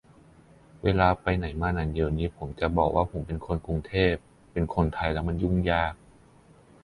[0.83, 4.13] เวลาไปไหนมาไหน เดี๋ยวนี้ผมจะบอกว่าผมเป็นคนกรุงเทพ
[4.53, 5.93] เป็นคนไทยแล้วมันยุ่งยาก